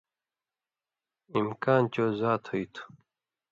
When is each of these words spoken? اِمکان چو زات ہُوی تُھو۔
اِمکان 1.35 1.83
چو 1.93 2.05
زات 2.19 2.43
ہُوی 2.49 2.63
تُھو۔ 2.73 2.83